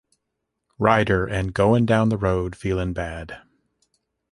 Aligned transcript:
Rider" 0.79 1.27
and 1.27 1.53
"Goin' 1.53 1.85
Down 1.85 2.09
the 2.09 2.17
Road 2.17 2.55
Feelin' 2.55 2.91
Bad". 2.91 3.39